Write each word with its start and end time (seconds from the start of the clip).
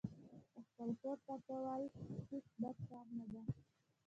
د 0.53 0.55
خپل 0.67 0.89
کور 1.01 1.17
پاکول 1.27 1.61
هیڅ 2.29 2.47
بد 2.61 2.77
کار 2.89 3.05
نه 3.17 3.25
ده. 3.31 3.41